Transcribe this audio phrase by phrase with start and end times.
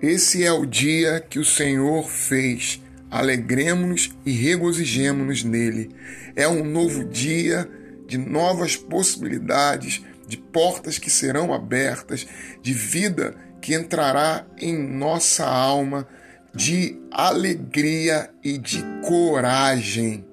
[0.00, 2.80] Esse é o dia que o Senhor fez.
[3.10, 5.90] Alegremos-nos e regozijemos-nos nele.
[6.36, 7.68] É um novo dia
[8.06, 12.28] de novas possibilidades, de portas que serão abertas,
[12.62, 16.06] de vida que entrará em nossa alma,
[16.54, 20.24] de alegria e de coragem.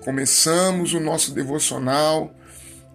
[0.00, 2.32] Começamos o nosso devocional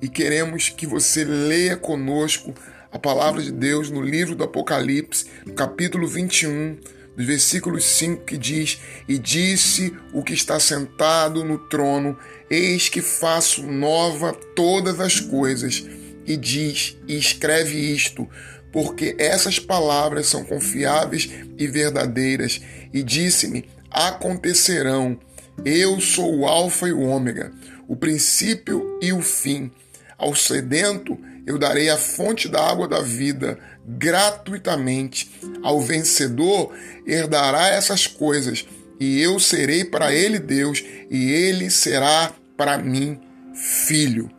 [0.02, 2.53] e queremos que você leia conosco
[2.91, 6.77] a palavra de Deus no livro do Apocalipse, no capítulo 21,
[7.16, 12.18] dos versículos 5, que diz: E disse o que está sentado no trono:
[12.49, 15.85] Eis que faço nova todas as coisas.
[16.26, 18.30] E diz e escreve isto,
[18.72, 22.62] porque essas palavras são confiáveis e verdadeiras.
[22.94, 25.18] E disse-me: Acontecerão.
[25.63, 27.52] Eu sou o Alfa e o Ômega,
[27.88, 29.71] o princípio e o fim.
[30.18, 35.32] Ao sedento eu darei a fonte da água da vida gratuitamente.
[35.63, 36.74] Ao vencedor
[37.05, 38.65] herdará essas coisas,
[38.99, 43.20] e eu serei para ele Deus, e ele será para mim
[43.55, 44.30] filho.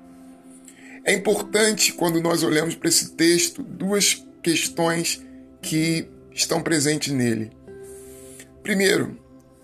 [1.04, 5.20] É importante quando nós olhamos para esse texto duas questões
[5.60, 7.50] que estão presentes nele.
[8.62, 9.18] Primeiro,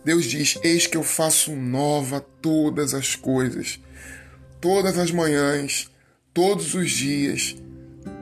[0.05, 3.79] Deus diz: Eis que eu faço nova todas as coisas.
[4.61, 5.89] Todas as manhãs
[6.39, 7.57] todos os dias,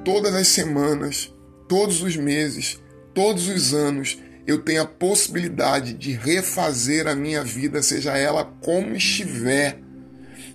[0.02, 1.30] todas as semanas,
[1.68, 2.80] todos os meses,
[3.12, 8.96] todos os anos, eu tenho a possibilidade de refazer a minha vida, seja ela como
[8.96, 9.80] estiver.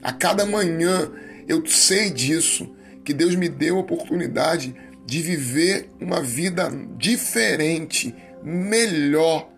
[0.02, 1.12] A cada manhã
[1.48, 2.68] eu sei disso,
[3.06, 6.68] que Deus me deu a oportunidade de viver uma vida
[6.98, 9.52] diferente, melhor,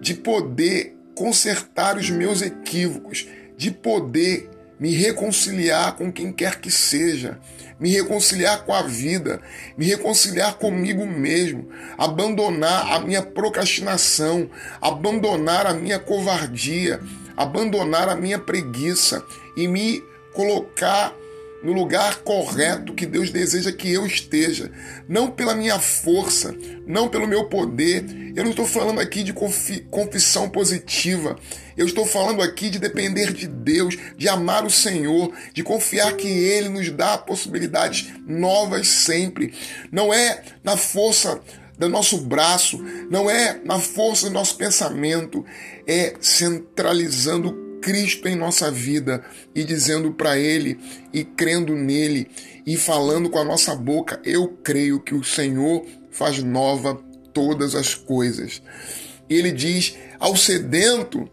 [0.00, 7.38] de poder consertar os meus equívocos, de poder me reconciliar com quem quer que seja,
[7.78, 9.40] me reconciliar com a vida,
[9.76, 14.48] me reconciliar comigo mesmo, abandonar a minha procrastinação,
[14.80, 17.00] abandonar a minha covardia,
[17.36, 19.24] abandonar a minha preguiça
[19.56, 20.02] e me
[20.32, 21.14] colocar
[21.62, 24.70] no lugar correto que Deus deseja que eu esteja,
[25.08, 26.54] não pela minha força,
[26.86, 28.04] não pelo meu poder.
[28.34, 31.38] Eu não estou falando aqui de confissão positiva.
[31.76, 36.26] Eu estou falando aqui de depender de Deus, de amar o Senhor, de confiar que
[36.26, 39.54] Ele nos dá possibilidades novas sempre.
[39.92, 41.40] Não é na força
[41.78, 42.78] do nosso braço,
[43.08, 45.44] não é na força do nosso pensamento,
[45.86, 49.22] é centralizando Cristo em nossa vida
[49.54, 50.80] e dizendo para Ele
[51.12, 52.28] e crendo nele
[52.66, 56.98] e falando com a nossa boca, eu creio que o Senhor faz nova
[57.34, 58.62] todas as coisas.
[59.28, 61.28] E ele diz: ao sedento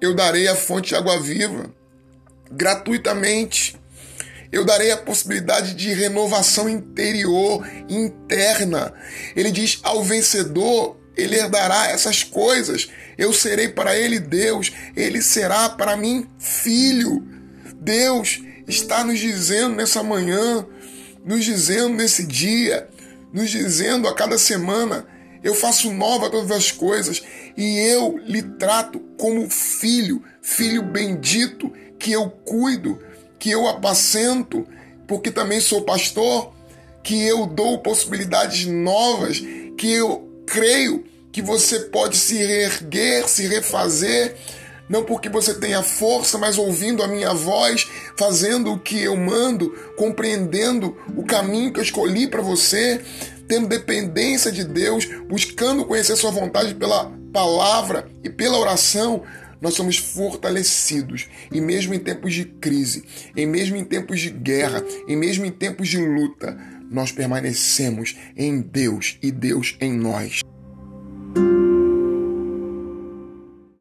[0.00, 1.74] eu darei a fonte de água viva,
[2.50, 3.76] gratuitamente.
[4.50, 8.92] Eu darei a possibilidade de renovação interior, interna.
[9.34, 12.88] Ele diz: ao vencedor ele herdará essas coisas.
[13.18, 17.26] Eu serei para ele Deus, ele será para mim filho.
[17.80, 20.64] Deus está nos dizendo nessa manhã,
[21.24, 22.88] nos dizendo nesse dia,
[23.32, 25.06] nos dizendo a cada semana:
[25.42, 27.22] eu faço nova todas as coisas
[27.56, 32.98] e eu lhe trato como filho, filho bendito, que eu cuido,
[33.38, 34.66] que eu apacento,
[35.06, 36.52] porque também sou pastor,
[37.02, 39.40] que eu dou possibilidades novas,
[39.76, 44.36] que eu creio que você pode se reerguer, se refazer,
[44.88, 49.70] não porque você tenha força, mas ouvindo a minha voz, fazendo o que eu mando,
[49.96, 53.00] compreendendo o caminho que eu escolhi para você,
[53.48, 59.24] tendo dependência de Deus, buscando conhecer Sua vontade pela palavra e pela oração,
[59.60, 61.26] nós somos fortalecidos.
[61.50, 63.04] E mesmo em tempos de crise,
[63.34, 66.56] em mesmo em tempos de guerra, em mesmo em tempos de luta,
[66.90, 70.42] nós permanecemos em Deus e Deus em nós.